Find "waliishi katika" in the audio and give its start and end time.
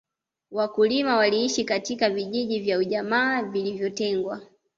1.17-2.09